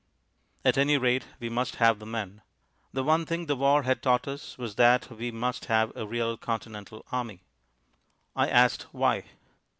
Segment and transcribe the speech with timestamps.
[0.65, 2.41] At any rate, we must have the men.
[2.91, 6.37] The one thing the war had taught us was that we must have a real
[6.37, 7.43] Continental army.
[8.35, 9.25] I asked why.